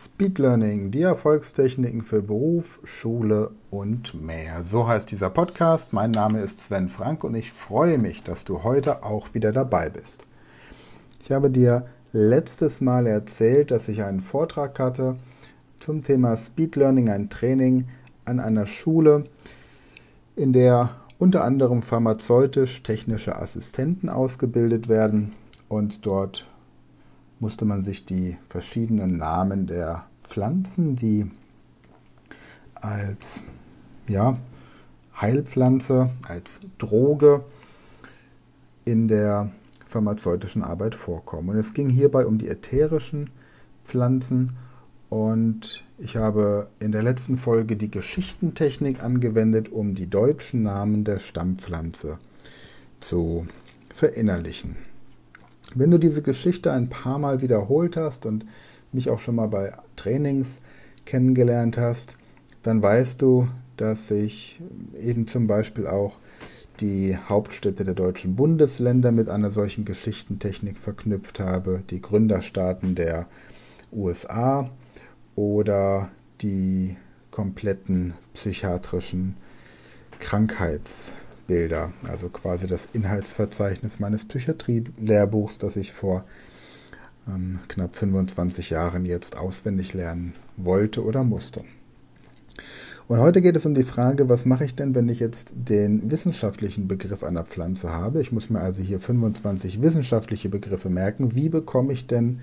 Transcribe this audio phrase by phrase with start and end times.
[0.00, 4.62] Speed Learning, die Erfolgstechniken für Beruf, Schule und mehr.
[4.62, 5.92] So heißt dieser Podcast.
[5.92, 9.90] Mein Name ist Sven Frank und ich freue mich, dass du heute auch wieder dabei
[9.90, 10.24] bist.
[11.24, 15.16] Ich habe dir letztes Mal erzählt, dass ich einen Vortrag hatte
[15.80, 17.88] zum Thema Speed Learning, ein Training
[18.24, 19.24] an einer Schule,
[20.36, 25.32] in der unter anderem pharmazeutisch-technische Assistenten ausgebildet werden
[25.68, 26.46] und dort
[27.40, 31.30] musste man sich die verschiedenen Namen der Pflanzen, die
[32.74, 33.42] als
[34.08, 34.38] ja,
[35.20, 37.44] Heilpflanze, als Droge
[38.84, 39.50] in der
[39.86, 41.50] pharmazeutischen Arbeit vorkommen.
[41.50, 43.30] Und es ging hierbei um die ätherischen
[43.84, 44.52] Pflanzen
[45.08, 51.18] und ich habe in der letzten Folge die Geschichtentechnik angewendet, um die deutschen Namen der
[51.18, 52.18] Stammpflanze
[53.00, 53.48] zu
[53.92, 54.76] verinnerlichen.
[55.74, 58.46] Wenn du diese Geschichte ein paar Mal wiederholt hast und
[58.92, 60.60] mich auch schon mal bei Trainings
[61.04, 62.16] kennengelernt hast,
[62.62, 64.60] dann weißt du, dass ich
[64.98, 66.16] eben zum Beispiel auch
[66.80, 73.26] die Hauptstädte der deutschen Bundesländer mit einer solchen Geschichtentechnik verknüpft habe, die Gründerstaaten der
[73.92, 74.70] USA
[75.34, 76.10] oder
[76.40, 76.96] die
[77.30, 79.36] kompletten psychiatrischen
[80.20, 81.27] Krankheitsbilder.
[81.48, 86.24] Bilder, also quasi das Inhaltsverzeichnis meines Psychiatrie-Lehrbuchs, das ich vor
[87.26, 91.64] ähm, knapp 25 Jahren jetzt auswendig lernen wollte oder musste.
[93.08, 96.10] Und heute geht es um die Frage, was mache ich denn, wenn ich jetzt den
[96.10, 98.20] wissenschaftlichen Begriff einer Pflanze habe?
[98.20, 101.34] Ich muss mir also hier 25 wissenschaftliche Begriffe merken.
[101.34, 102.40] Wie bekomme ich denn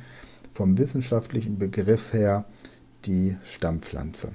[0.52, 2.46] vom wissenschaftlichen Begriff her
[3.06, 4.30] die Stammpflanze?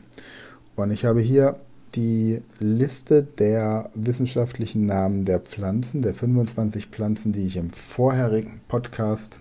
[0.77, 1.57] Und ich habe hier
[1.95, 9.41] die Liste der wissenschaftlichen Namen der Pflanzen, der 25 Pflanzen, die ich im vorherigen Podcast,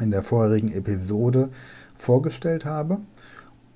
[0.00, 1.50] in der vorherigen Episode
[1.96, 2.98] vorgestellt habe.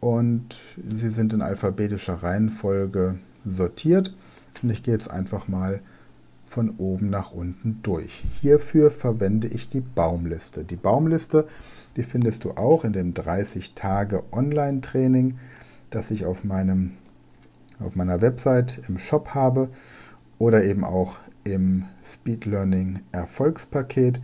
[0.00, 4.14] Und sie sind in alphabetischer Reihenfolge sortiert.
[4.62, 5.80] Und ich gehe jetzt einfach mal
[6.44, 8.24] von oben nach unten durch.
[8.40, 10.64] Hierfür verwende ich die Baumliste.
[10.64, 11.46] Die Baumliste,
[11.96, 15.38] die findest du auch in dem 30 Tage Online-Training,
[15.90, 16.92] das ich auf meinem
[17.80, 19.68] auf meiner Website im Shop habe
[20.38, 24.20] oder eben auch im Speed Learning Erfolgspaket.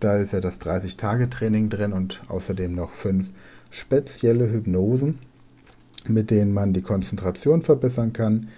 [0.00, 3.32] Da ist ja das 30-Tage-Training drin und außerdem noch fünf
[3.70, 5.18] spezielle Hypnosen,
[6.06, 8.48] mit denen man die Konzentration verbessern kann,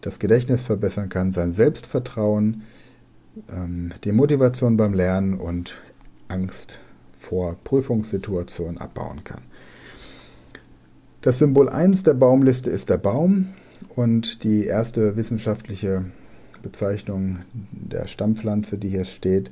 [0.00, 2.62] das Gedächtnis verbessern kann, sein Selbstvertrauen,
[3.50, 5.74] ähm, die Motivation beim Lernen und
[6.28, 6.78] Angst
[7.18, 9.42] vor Prüfungssituationen abbauen kann.
[11.20, 13.48] Das Symbol 1 der Baumliste ist der Baum.
[13.94, 16.04] Und die erste wissenschaftliche
[16.62, 17.38] Bezeichnung
[17.72, 19.50] der Stammpflanze, die hier steht,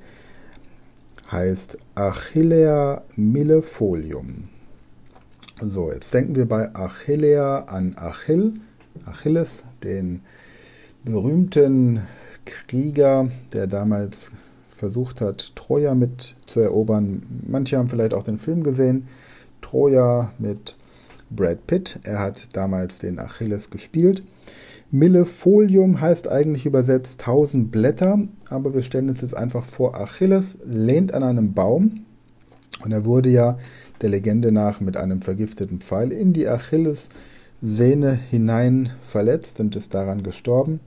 [1.30, 4.48] heißt Achillea millefolium.
[5.60, 8.54] So, jetzt denken wir bei Achillea an Achill,
[9.06, 10.20] Achilles, den
[11.04, 12.02] berühmten
[12.44, 14.32] Krieger, der damals
[14.68, 17.22] versucht hat, Troja mit zu erobern.
[17.46, 19.08] Manche haben vielleicht auch den Film gesehen.
[19.62, 20.76] Troja mit
[21.30, 21.98] Brad Pitt.
[22.02, 24.22] Er hat damals den Achilles gespielt.
[24.90, 31.12] Millefolium heißt eigentlich übersetzt 1000 Blätter, aber wir stellen uns jetzt einfach vor, Achilles lehnt
[31.12, 32.04] an einem Baum
[32.84, 33.58] und er wurde ja
[34.00, 40.22] der Legende nach mit einem vergifteten Pfeil in die Achillessehne hinein verletzt und ist daran
[40.22, 40.80] gestorben.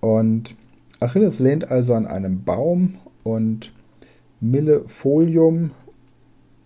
[0.00, 0.54] Und
[1.00, 3.72] Achilles lehnt also an einem Baum und
[4.40, 5.72] Millefolium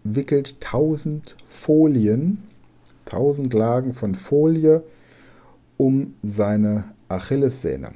[0.05, 2.43] wickelt 1000 Folien,
[3.13, 4.83] 1000 Lagen von Folie
[5.77, 7.93] um seine Achillessehne.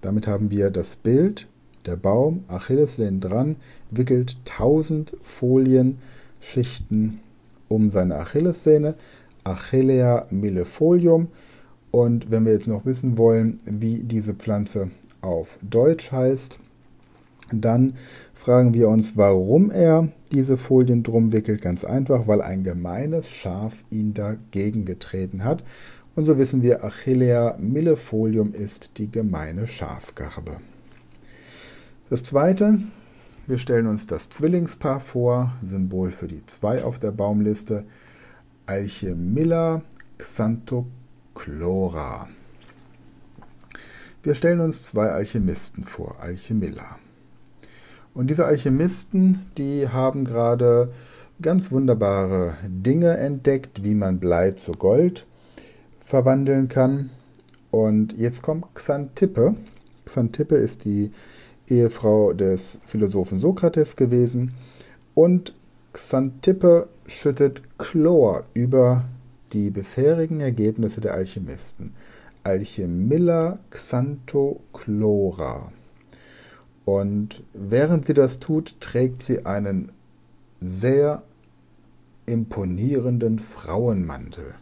[0.00, 1.46] Damit haben wir das Bild,
[1.86, 3.56] der Baum, Achilles lehnt dran,
[3.90, 7.20] wickelt 1000 Folienschichten
[7.68, 8.94] um seine Achillessehne,
[9.44, 11.28] Achillea millefolium.
[11.90, 14.90] Und wenn wir jetzt noch wissen wollen, wie diese Pflanze
[15.20, 16.60] auf Deutsch heißt,
[17.60, 17.94] dann
[18.34, 21.60] fragen wir uns, warum er diese Folien drum wickelt.
[21.60, 25.62] Ganz einfach, weil ein gemeines Schaf ihn dagegen getreten hat
[26.14, 30.58] und so wissen wir, Achillea millefolium ist die gemeine Schafgarbe.
[32.10, 32.80] Das zweite,
[33.46, 37.84] wir stellen uns das Zwillingspaar vor, Symbol für die zwei auf der Baumliste,
[38.66, 39.80] Alchemilla
[40.18, 42.28] xanthochlora.
[44.22, 46.98] Wir stellen uns zwei Alchemisten vor, Alchemilla.
[48.14, 50.92] Und diese Alchemisten, die haben gerade
[51.40, 55.26] ganz wunderbare Dinge entdeckt, wie man Blei zu Gold
[56.04, 57.10] verwandeln kann.
[57.70, 59.54] Und jetzt kommt Xantippe.
[60.04, 61.10] Xantippe ist die
[61.68, 64.52] Ehefrau des Philosophen Sokrates gewesen.
[65.14, 65.54] Und
[65.94, 69.04] Xantippe schüttet Chlor über
[69.52, 71.94] die bisherigen Ergebnisse der Alchemisten.
[72.44, 75.72] Alchemilla Xanthochlora.
[76.84, 79.92] Und während sie das tut, trägt sie einen
[80.60, 81.22] sehr
[82.26, 84.54] imponierenden Frauenmantel.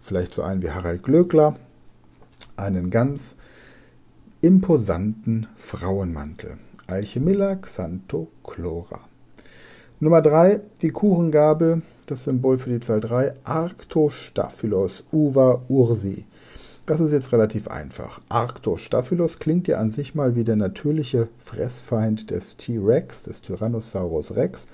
[0.00, 1.56] Vielleicht so einen wie Harald Glöckler,
[2.56, 3.36] einen ganz
[4.40, 6.58] imposanten Frauenmantel.
[6.86, 9.00] Alchemilla Xanthochlora.
[10.00, 16.24] Nummer 3, die Kuchengabel, das Symbol für die Zahl 3, Arctostaphylos uva ursi.
[16.88, 18.18] Das ist jetzt relativ einfach.
[18.30, 24.64] Arctostaphylos klingt ja an sich mal wie der natürliche Fressfeind des T-Rex, des Tyrannosaurus Rex.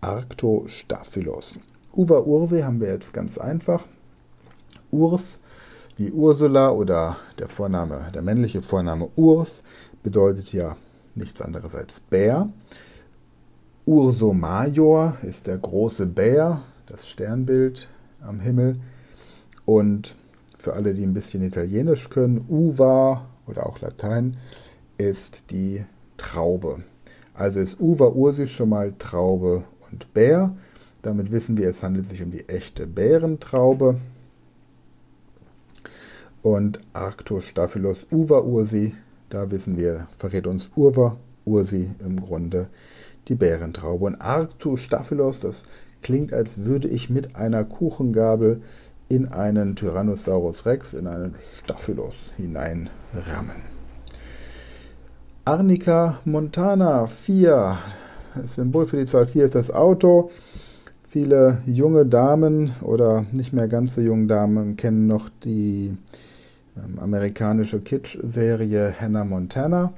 [0.00, 1.58] Arctostaphylos.
[1.94, 3.84] Uva ursi haben wir jetzt ganz einfach.
[4.90, 5.38] Urs
[5.96, 9.62] wie Ursula oder der Vorname, der männliche Vorname Urs
[10.02, 10.78] bedeutet ja
[11.14, 12.48] nichts anderes als Bär.
[13.84, 17.86] Urso Major ist der große Bär, das Sternbild
[18.22, 18.80] am Himmel.
[19.66, 20.16] Und
[20.58, 24.36] für alle, die ein bisschen Italienisch können, Uva oder auch Latein
[24.98, 25.84] ist die
[26.16, 26.82] Traube.
[27.34, 30.54] Also ist Uva Ursi schon mal Traube und Bär.
[31.02, 34.00] Damit wissen wir, es handelt sich um die echte Bärentraube.
[36.42, 38.94] Und Arctostaphylos uva ursi,
[39.28, 42.68] da wissen wir, verrät uns Urva ursi im Grunde
[43.28, 44.06] die Bärentraube.
[44.06, 45.64] Und Arctostaphylos, das
[46.02, 48.62] klingt, als würde ich mit einer Kuchengabel
[49.08, 53.62] in einen Tyrannosaurus Rex, in einen Staphylos hineinrammen.
[55.44, 57.78] Arnica montana 4.
[58.34, 60.30] Das Symbol für die Zahl 4 ist das Auto.
[61.08, 65.96] Viele junge Damen oder nicht mehr ganz so junge Damen kennen noch die
[66.76, 69.94] ähm, amerikanische Kitsch-Serie Hannah Montana.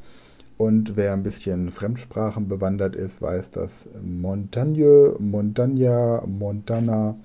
[0.56, 7.16] Und wer ein bisschen Fremdsprachen bewandert ist, weiß, dass Montagne, Montagna, Montana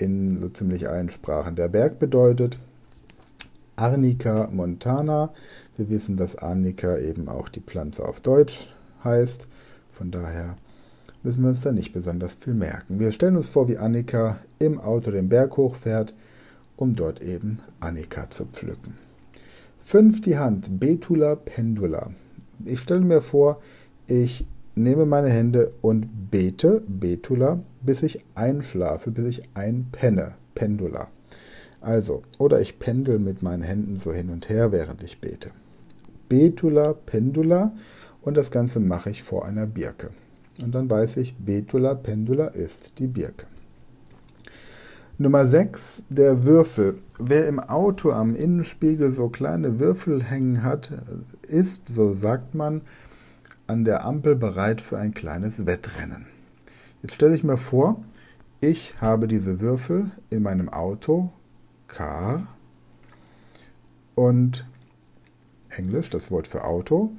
[0.00, 2.58] in so ziemlich allen Sprachen der Berg bedeutet.
[3.76, 5.32] Arnica montana.
[5.76, 8.74] Wir wissen, dass Arnica eben auch die Pflanze auf Deutsch
[9.04, 9.48] heißt.
[9.88, 10.56] Von daher
[11.22, 13.00] müssen wir uns da nicht besonders viel merken.
[13.00, 16.14] Wir stellen uns vor, wie Annika im Auto den Berg hochfährt,
[16.76, 18.98] um dort eben Annika zu pflücken.
[19.80, 20.20] 5.
[20.20, 22.10] Die Hand, Betula pendula.
[22.64, 23.60] Ich stelle mir vor,
[24.06, 24.44] ich
[24.74, 31.08] nehme meine Hände und bete, Betula, bis ich einschlafe, bis ich einpenne, Pendula.
[31.80, 35.50] Also, oder ich pendel mit meinen Händen so hin und her, während ich bete.
[36.28, 37.72] Betula, Pendula
[38.22, 40.10] und das Ganze mache ich vor einer Birke.
[40.62, 43.46] Und dann weiß ich, Betula, Pendula ist die Birke.
[45.16, 46.96] Nummer 6, der Würfel.
[47.18, 50.92] Wer im Auto am Innenspiegel so kleine Würfel hängen hat,
[51.46, 52.82] ist, so sagt man,
[53.66, 56.26] an der Ampel bereit für ein kleines Wettrennen.
[57.02, 58.02] Jetzt stelle ich mir vor,
[58.60, 61.32] ich habe diese Würfel in meinem Auto,
[61.88, 62.46] Car,
[64.14, 64.66] und
[65.70, 67.12] Englisch, das Wort für Auto,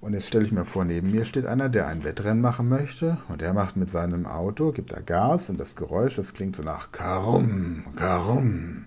[0.00, 3.18] und jetzt stelle ich mir vor, neben mir steht einer, der ein Wettrennen machen möchte
[3.28, 6.62] und er macht mit seinem Auto, gibt da Gas und das Geräusch, das klingt so
[6.64, 8.86] nach Karum, Karum.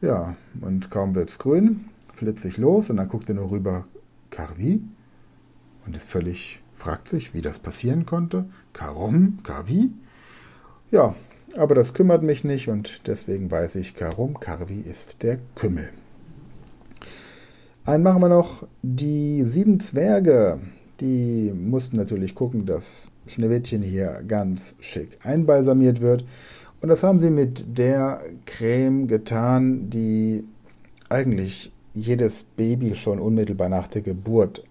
[0.00, 3.86] Ja, und kaum wird es grün, flitze ich los und dann guckt er nur rüber,
[4.30, 4.82] Karvi?
[5.86, 8.46] Und ist völlig, fragt sich, wie das passieren konnte.
[8.76, 9.90] Karum, Karvi?
[10.90, 11.14] Ja,
[11.56, 15.88] aber das kümmert mich nicht und deswegen weiß ich, Karum, Karvi ist der Kümmel.
[17.86, 20.60] Einen machen wir noch die sieben Zwerge.
[21.00, 26.26] Die mussten natürlich gucken, dass Schneewittchen hier ganz schick einbalsamiert wird.
[26.82, 30.44] Und das haben sie mit der Creme getan, die
[31.08, 34.62] eigentlich jedes Baby schon unmittelbar nach der Geburt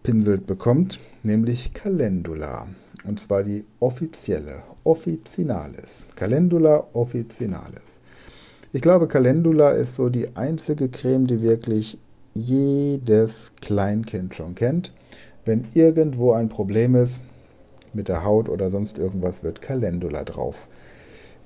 [0.00, 2.66] aufgepinselt bekommt, nämlich Calendula.
[3.06, 6.08] Und zwar die offizielle, officinalis.
[6.16, 8.00] Calendula officinalis.
[8.72, 11.98] Ich glaube, Calendula ist so die einzige Creme, die wirklich
[12.34, 14.92] jedes Kleinkind schon kennt.
[15.44, 17.20] Wenn irgendwo ein Problem ist
[17.92, 20.68] mit der Haut oder sonst irgendwas, wird Calendula drauf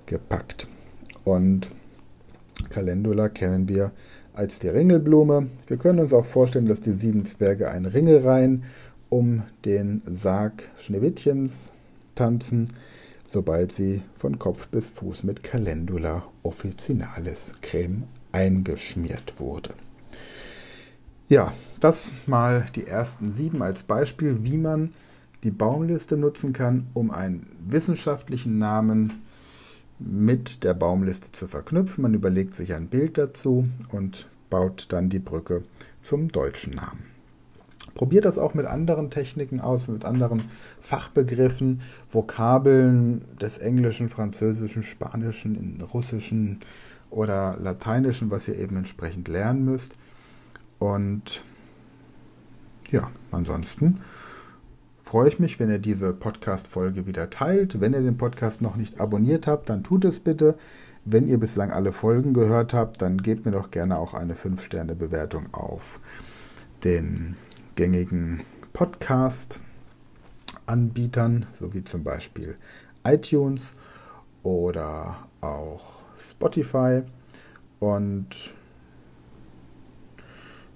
[0.07, 0.69] gepackt.
[1.25, 1.73] Und
[2.71, 3.91] Calendula kennen wir
[4.35, 5.49] als die Ringelblume.
[5.67, 8.64] Wir können uns auch vorstellen, dass die sieben Zwerge einen Ringel reihen
[9.09, 11.71] um den Sarg Schneewittchens
[12.14, 12.69] tanzen
[13.35, 19.71] sobald sie von Kopf bis Fuß mit Calendula officinalis Creme eingeschmiert wurde.
[21.26, 24.95] Ja, das mal die ersten sieben als Beispiel, wie man
[25.43, 29.24] die Baumliste nutzen kann, um einen wissenschaftlichen Namen
[29.99, 32.03] mit der Baumliste zu verknüpfen.
[32.03, 35.63] Man überlegt sich ein Bild dazu und baut dann die Brücke
[36.03, 37.05] zum deutschen Namen.
[37.95, 45.81] Probiert das auch mit anderen Techniken aus, mit anderen Fachbegriffen, Vokabeln des Englischen, Französischen, Spanischen,
[45.93, 46.61] Russischen
[47.11, 49.97] oder Lateinischen, was ihr eben entsprechend lernen müsst.
[50.81, 51.45] Und
[52.91, 54.01] ja, ansonsten
[55.05, 57.79] freue ich mich, wenn ihr diese Podcast-Folge wieder teilt.
[57.79, 60.57] Wenn ihr den Podcast noch nicht abonniert habt, dann tut es bitte.
[61.05, 65.53] Wenn ihr bislang alle Folgen gehört habt, dann gebt mir doch gerne auch eine 5-Sterne-Bewertung
[65.53, 66.01] auf
[66.85, 67.37] den
[67.77, 68.43] gängigen
[68.73, 72.57] Podcast-Anbietern, so wie zum Beispiel
[73.07, 73.75] iTunes
[74.43, 75.83] oder auch
[76.17, 77.03] Spotify.
[77.79, 78.55] Und